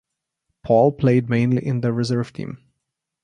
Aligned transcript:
Paul 0.63 0.93
played 0.93 1.29
mainly 1.29 1.63
in 1.63 1.81
their 1.81 1.93
reserve 1.93 2.33
team. 2.33 2.57